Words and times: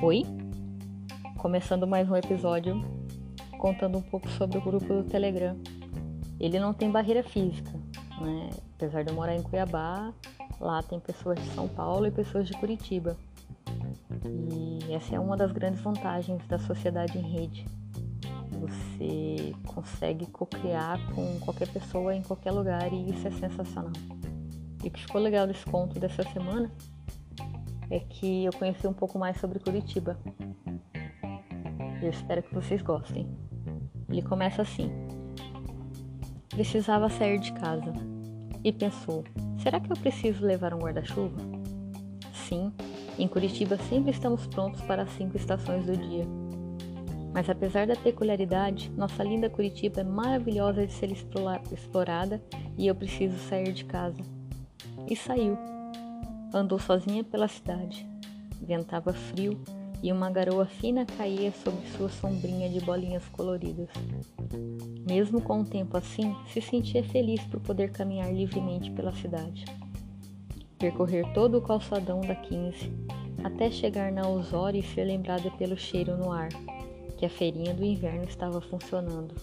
Oi? 0.00 0.24
Começando 1.38 1.86
mais 1.86 2.08
um 2.08 2.14
episódio 2.14 2.80
contando 3.58 3.98
um 3.98 4.02
pouco 4.02 4.28
sobre 4.30 4.58
o 4.58 4.60
grupo 4.60 4.86
do 4.86 5.04
Telegram. 5.04 5.56
Ele 6.38 6.58
não 6.60 6.72
tem 6.72 6.90
barreira 6.90 7.22
física, 7.22 7.70
né? 8.20 8.50
Apesar 8.76 9.02
de 9.02 9.10
eu 9.10 9.14
morar 9.14 9.34
em 9.34 9.42
Cuiabá, 9.42 10.12
lá 10.60 10.82
tem 10.82 11.00
pessoas 11.00 11.40
de 11.40 11.48
São 11.50 11.66
Paulo 11.66 12.06
e 12.06 12.10
pessoas 12.10 12.46
de 12.46 12.52
Curitiba. 12.54 13.16
E 14.24 14.92
essa 14.92 15.16
é 15.16 15.20
uma 15.20 15.36
das 15.36 15.50
grandes 15.50 15.80
vantagens 15.80 16.46
da 16.46 16.58
sociedade 16.58 17.18
em 17.18 17.22
rede. 17.22 17.64
Você 18.60 19.52
consegue 19.66 20.26
co-criar 20.26 20.98
com 21.14 21.40
qualquer 21.40 21.68
pessoa 21.68 22.14
em 22.14 22.22
qualquer 22.22 22.52
lugar 22.52 22.92
e 22.92 23.10
isso 23.10 23.26
é 23.26 23.30
sensacional. 23.30 23.92
E 24.82 24.88
o 24.88 24.90
que 24.90 25.00
ficou 25.00 25.20
legal 25.20 25.46
desse 25.46 25.64
conto 25.64 25.98
dessa 25.98 26.22
semana 26.24 26.70
é 27.90 28.00
que 28.00 28.44
eu 28.44 28.52
conheci 28.52 28.86
um 28.86 28.92
pouco 28.92 29.18
mais 29.18 29.38
sobre 29.38 29.58
Curitiba. 29.58 30.18
Eu 32.02 32.10
espero 32.10 32.42
que 32.42 32.54
vocês 32.54 32.82
gostem. 32.82 33.28
Ele 34.08 34.22
começa 34.22 34.62
assim: 34.62 34.90
Precisava 36.48 37.08
sair 37.08 37.38
de 37.38 37.52
casa 37.52 37.92
e 38.64 38.72
pensou: 38.72 39.24
será 39.62 39.80
que 39.80 39.90
eu 39.90 39.96
preciso 39.96 40.44
levar 40.44 40.74
um 40.74 40.78
guarda-chuva? 40.78 41.38
Sim, 42.34 42.72
em 43.18 43.28
Curitiba 43.28 43.78
sempre 43.88 44.10
estamos 44.10 44.46
prontos 44.46 44.80
para 44.82 45.02
as 45.02 45.10
cinco 45.12 45.36
estações 45.36 45.86
do 45.86 45.96
dia. 45.96 46.26
Mas 47.32 47.48
apesar 47.48 47.86
da 47.86 47.96
peculiaridade, 47.96 48.90
nossa 48.90 49.22
linda 49.22 49.48
Curitiba 49.48 50.02
é 50.02 50.04
maravilhosa 50.04 50.86
de 50.86 50.92
ser 50.92 51.10
explorada 51.10 52.42
e 52.76 52.86
eu 52.86 52.94
preciso 52.94 53.38
sair 53.48 53.72
de 53.72 53.84
casa. 53.84 54.41
E 55.08 55.16
saiu. 55.16 55.58
Andou 56.52 56.78
sozinha 56.78 57.24
pela 57.24 57.48
cidade. 57.48 58.06
Ventava 58.60 59.12
frio 59.12 59.60
e 60.02 60.12
uma 60.12 60.30
garoa 60.30 60.66
fina 60.66 61.06
caía 61.06 61.52
sobre 61.52 61.86
sua 61.96 62.08
sombrinha 62.08 62.68
de 62.68 62.80
bolinhas 62.80 63.26
coloridas. 63.28 63.88
Mesmo 65.06 65.40
com 65.40 65.60
um 65.60 65.64
tempo 65.64 65.96
assim, 65.96 66.34
se 66.52 66.60
sentia 66.60 67.04
feliz 67.04 67.40
por 67.44 67.60
poder 67.60 67.92
caminhar 67.92 68.32
livremente 68.32 68.90
pela 68.90 69.12
cidade. 69.12 69.64
Percorrer 70.78 71.32
todo 71.32 71.58
o 71.58 71.62
calçadão 71.62 72.20
da 72.20 72.34
15, 72.34 72.90
até 73.44 73.70
chegar 73.70 74.10
na 74.10 74.28
Osório 74.28 74.80
e 74.80 74.82
ser 74.82 75.04
lembrada 75.04 75.50
pelo 75.52 75.76
cheiro 75.76 76.16
no 76.16 76.32
ar, 76.32 76.48
que 77.16 77.24
a 77.24 77.30
feirinha 77.30 77.72
do 77.72 77.84
inverno 77.84 78.24
estava 78.24 78.60
funcionando. 78.60 79.34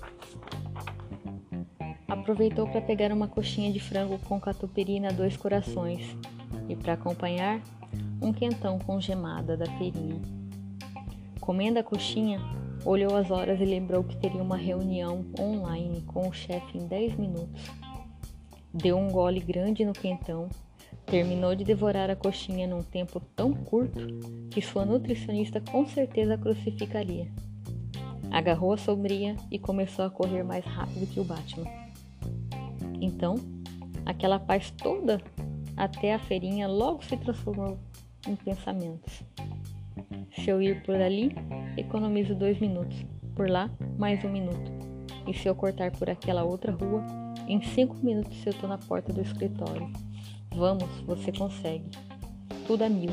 Aproveitou 2.09 2.67
para 2.67 2.81
pegar 2.81 3.11
uma 3.11 3.27
coxinha 3.27 3.71
de 3.71 3.79
frango 3.79 4.17
com 4.27 4.39
catupiry 4.39 4.99
Dois 5.15 5.37
Corações 5.37 6.17
e 6.67 6.75
para 6.75 6.93
acompanhar, 6.93 7.61
um 8.21 8.33
quentão 8.33 8.79
com 8.79 8.99
gemada 8.99 9.55
da 9.55 9.65
feirinha. 9.77 10.19
Comendo 11.39 11.79
a 11.79 11.83
coxinha, 11.83 12.39
olhou 12.83 13.15
as 13.15 13.29
horas 13.29 13.59
e 13.61 13.65
lembrou 13.65 14.03
que 14.03 14.17
teria 14.17 14.41
uma 14.41 14.57
reunião 14.57 15.25
online 15.39 16.01
com 16.01 16.27
o 16.27 16.33
chefe 16.33 16.77
em 16.77 16.87
10 16.87 17.15
minutos. 17.15 17.63
Deu 18.73 18.97
um 18.97 19.09
gole 19.09 19.39
grande 19.39 19.85
no 19.85 19.93
quentão, 19.93 20.49
terminou 21.05 21.55
de 21.55 21.63
devorar 21.63 22.09
a 22.09 22.15
coxinha 22.15 22.67
num 22.67 22.83
tempo 22.83 23.19
tão 23.35 23.53
curto 23.53 24.07
que 24.49 24.61
sua 24.61 24.85
nutricionista 24.85 25.61
com 25.61 25.85
certeza 25.85 26.33
a 26.33 26.37
crucificaria. 26.37 27.31
Agarrou 28.31 28.73
a 28.73 28.77
sombrinha 28.77 29.35
e 29.49 29.57
começou 29.57 30.05
a 30.05 30.09
correr 30.09 30.43
mais 30.43 30.65
rápido 30.65 31.07
que 31.07 31.19
o 31.19 31.23
Batman. 31.23 31.88
Então, 33.01 33.35
aquela 34.05 34.39
paz 34.39 34.71
toda 34.71 35.21
até 35.77 36.13
a 36.13 36.19
feirinha 36.19 36.67
logo 36.67 37.03
se 37.03 37.15
transformou 37.15 37.77
em 38.27 38.35
pensamentos. 38.35 39.23
Se 40.35 40.49
eu 40.49 40.61
ir 40.61 40.83
por 40.83 40.95
ali, 40.95 41.35
economizo 41.77 42.35
dois 42.35 42.59
minutos. 42.59 43.05
Por 43.35 43.49
lá, 43.49 43.69
mais 43.97 44.23
um 44.25 44.29
minuto. 44.29 44.71
E 45.25 45.33
se 45.33 45.47
eu 45.47 45.55
cortar 45.55 45.91
por 45.91 46.09
aquela 46.09 46.43
outra 46.43 46.71
rua, 46.71 47.05
em 47.47 47.61
cinco 47.61 47.95
minutos 48.03 48.45
eu 48.45 48.51
estou 48.51 48.67
na 48.67 48.77
porta 48.77 49.13
do 49.13 49.21
escritório. 49.21 49.89
Vamos, 50.53 50.89
você 51.05 51.31
consegue. 51.31 51.89
Tudo 52.67 52.83
a 52.83 52.89
mil. 52.89 53.11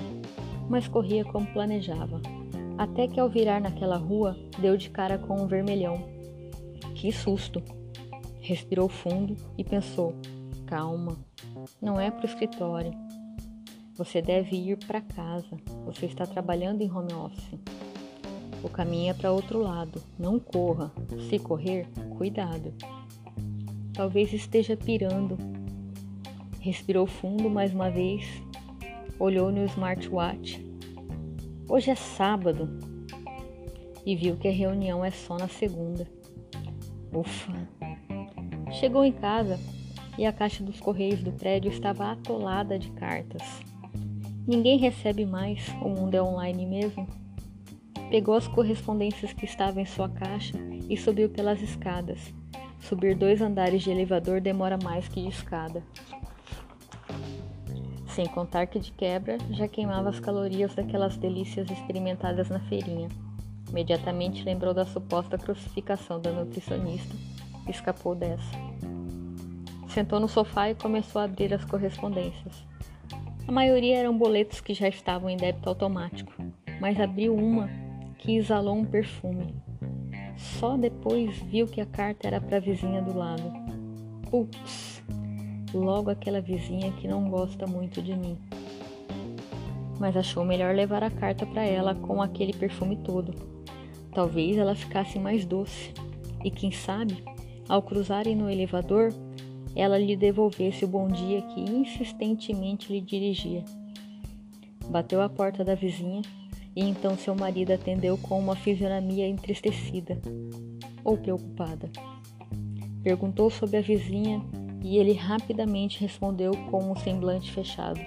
Mas 0.68 0.88
corria 0.88 1.24
como 1.24 1.46
planejava. 1.46 2.20
Até 2.76 3.06
que 3.06 3.20
ao 3.20 3.28
virar 3.28 3.60
naquela 3.60 3.96
rua, 3.96 4.36
deu 4.58 4.76
de 4.76 4.90
cara 4.90 5.16
com 5.18 5.40
um 5.40 5.46
vermelhão. 5.46 6.02
Que 6.94 7.12
susto! 7.12 7.62
Respirou 8.46 8.88
fundo 8.88 9.34
e 9.58 9.64
pensou: 9.64 10.14
calma, 10.66 11.18
não 11.82 11.98
é 11.98 12.12
para 12.12 12.22
o 12.22 12.28
escritório. 12.28 12.92
Você 13.96 14.22
deve 14.22 14.54
ir 14.54 14.76
para 14.86 15.00
casa. 15.00 15.56
Você 15.84 16.06
está 16.06 16.24
trabalhando 16.24 16.80
em 16.80 16.88
home 16.88 17.12
office. 17.12 17.58
O 18.62 18.68
caminho 18.68 19.10
é 19.10 19.14
para 19.14 19.32
outro 19.32 19.58
lado. 19.58 20.00
Não 20.16 20.38
corra. 20.38 20.92
Se 21.28 21.40
correr, 21.40 21.88
cuidado. 22.16 22.72
Talvez 23.92 24.32
esteja 24.32 24.76
pirando. 24.76 25.36
Respirou 26.60 27.08
fundo 27.08 27.50
mais 27.50 27.74
uma 27.74 27.90
vez. 27.90 28.22
Olhou 29.18 29.50
no 29.50 29.64
smartwatch. 29.64 30.64
Hoje 31.68 31.90
é 31.90 31.96
sábado. 31.96 32.78
E 34.04 34.14
viu 34.14 34.36
que 34.36 34.46
a 34.46 34.52
reunião 34.52 35.04
é 35.04 35.10
só 35.10 35.36
na 35.36 35.48
segunda. 35.48 36.06
Ufa! 37.12 37.95
Chegou 38.78 39.02
em 39.02 39.12
casa 39.12 39.58
e 40.18 40.26
a 40.26 40.32
caixa 40.32 40.62
dos 40.62 40.78
correios 40.78 41.22
do 41.22 41.32
prédio 41.32 41.70
estava 41.70 42.12
atolada 42.12 42.78
de 42.78 42.90
cartas. 42.90 43.42
Ninguém 44.46 44.78
recebe 44.78 45.24
mais, 45.24 45.66
o 45.80 45.88
mundo 45.88 46.14
é 46.14 46.22
online 46.22 46.66
mesmo. 46.66 47.08
Pegou 48.10 48.34
as 48.34 48.46
correspondências 48.46 49.32
que 49.32 49.46
estavam 49.46 49.82
em 49.82 49.86
sua 49.86 50.10
caixa 50.10 50.58
e 50.90 50.96
subiu 50.96 51.30
pelas 51.30 51.62
escadas. 51.62 52.34
Subir 52.78 53.16
dois 53.16 53.40
andares 53.40 53.82
de 53.82 53.90
elevador 53.90 54.42
demora 54.42 54.76
mais 54.76 55.08
que 55.08 55.22
de 55.22 55.28
escada. 55.28 55.82
Sem 58.08 58.26
contar 58.26 58.66
que 58.66 58.78
de 58.78 58.92
quebra 58.92 59.38
já 59.52 59.66
queimava 59.66 60.10
as 60.10 60.20
calorias 60.20 60.74
daquelas 60.74 61.16
delícias 61.16 61.70
experimentadas 61.70 62.50
na 62.50 62.60
feirinha. 62.60 63.08
Imediatamente 63.70 64.44
lembrou 64.44 64.74
da 64.74 64.84
suposta 64.84 65.38
crucificação 65.38 66.20
da 66.20 66.30
nutricionista 66.30 67.16
escapou 67.68 68.14
dessa. 68.14 68.66
Sentou 69.88 70.20
no 70.20 70.28
sofá 70.28 70.70
e 70.70 70.74
começou 70.74 71.20
a 71.20 71.24
abrir 71.24 71.54
as 71.54 71.64
correspondências. 71.64 72.66
A 73.48 73.52
maioria 73.52 73.98
eram 73.98 74.16
boletos 74.16 74.60
que 74.60 74.74
já 74.74 74.88
estavam 74.88 75.30
em 75.30 75.36
débito 75.36 75.68
automático, 75.68 76.32
mas 76.80 77.00
abriu 77.00 77.34
uma 77.34 77.70
que 78.18 78.36
exalou 78.36 78.76
um 78.76 78.84
perfume. 78.84 79.54
Só 80.36 80.76
depois 80.76 81.36
viu 81.38 81.66
que 81.66 81.80
a 81.80 81.86
carta 81.86 82.26
era 82.26 82.40
para 82.40 82.56
a 82.56 82.60
vizinha 82.60 83.00
do 83.00 83.16
lado. 83.16 83.44
Putz, 84.30 85.02
logo 85.72 86.10
aquela 86.10 86.40
vizinha 86.40 86.92
que 86.92 87.08
não 87.08 87.30
gosta 87.30 87.66
muito 87.66 88.02
de 88.02 88.14
mim. 88.14 88.36
Mas 89.98 90.16
achou 90.16 90.44
melhor 90.44 90.74
levar 90.74 91.02
a 91.02 91.10
carta 91.10 91.46
para 91.46 91.64
ela 91.64 91.94
com 91.94 92.20
aquele 92.20 92.52
perfume 92.52 92.96
todo. 92.96 93.32
Talvez 94.12 94.56
ela 94.58 94.74
ficasse 94.74 95.18
mais 95.18 95.44
doce. 95.44 95.94
E 96.44 96.50
quem 96.50 96.70
sabe, 96.70 97.22
ao 97.68 97.82
cruzarem 97.82 98.36
no 98.36 98.50
elevador, 98.50 99.12
ela 99.74 99.98
lhe 99.98 100.16
devolvesse 100.16 100.84
o 100.84 100.88
bom 100.88 101.08
dia 101.08 101.42
que 101.42 101.60
insistentemente 101.60 102.92
lhe 102.92 103.00
dirigia. 103.00 103.64
Bateu 104.88 105.20
à 105.20 105.28
porta 105.28 105.64
da 105.64 105.74
vizinha 105.74 106.22
e 106.74 106.82
então 106.82 107.16
seu 107.16 107.34
marido 107.34 107.72
atendeu 107.72 108.16
com 108.18 108.38
uma 108.38 108.54
fisionomia 108.54 109.26
entristecida 109.26 110.20
ou 111.04 111.16
preocupada. 111.16 111.90
Perguntou 113.02 113.50
sobre 113.50 113.76
a 113.76 113.82
vizinha 113.82 114.42
e 114.82 114.98
ele 114.98 115.12
rapidamente 115.12 116.00
respondeu 116.00 116.52
com 116.70 116.90
um 116.90 116.96
semblante 116.96 117.52
fechado. 117.52 118.00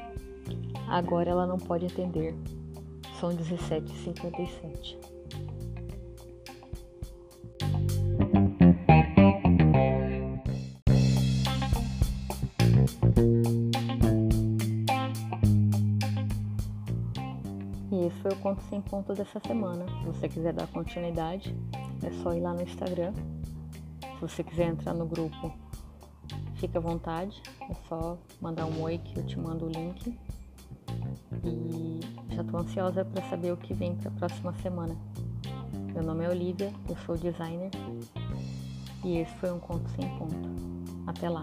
Agora 0.87 1.29
ela 1.29 1.45
não 1.45 1.57
pode 1.57 1.85
atender. 1.85 2.33
São 3.19 3.29
17h57. 3.35 5.08
E 17.91 18.05
esse 18.05 18.15
foi 18.21 18.31
o 18.31 18.35
Conto 18.37 18.61
Sem 18.69 18.81
Ponto 18.81 19.13
dessa 19.13 19.39
semana. 19.39 19.85
Se 19.87 20.05
você 20.05 20.29
quiser 20.29 20.53
dar 20.53 20.67
continuidade, 20.67 21.55
é 22.03 22.11
só 22.21 22.33
ir 22.33 22.41
lá 22.41 22.53
no 22.53 22.61
Instagram. 22.61 23.13
Se 24.01 24.21
você 24.21 24.43
quiser 24.43 24.67
entrar 24.67 24.93
no 24.93 25.05
grupo, 25.05 25.51
fica 26.55 26.77
à 26.77 26.81
vontade. 26.81 27.41
É 27.69 27.73
só 27.87 28.17
mandar 28.39 28.65
um 28.65 28.81
oi 28.83 28.99
que 28.99 29.17
eu 29.17 29.25
te 29.25 29.39
mando 29.39 29.65
o 29.65 29.69
link. 29.69 30.17
E 31.43 31.99
já 32.35 32.41
estou 32.41 32.59
ansiosa 32.59 33.03
para 33.03 33.27
saber 33.29 33.53
o 33.53 33.57
que 33.57 33.73
vem 33.73 33.95
para 33.95 34.09
a 34.09 34.13
próxima 34.13 34.53
semana. 34.61 34.95
Meu 35.93 36.03
nome 36.03 36.25
é 36.25 36.29
Olivia, 36.29 36.71
eu 36.87 36.95
sou 37.05 37.17
designer. 37.17 37.71
E 39.03 39.17
esse 39.17 39.33
foi 39.35 39.51
um 39.51 39.59
Conto 39.59 39.89
Sem 39.91 40.07
Ponto. 40.17 40.49
Até 41.07 41.27
lá! 41.27 41.41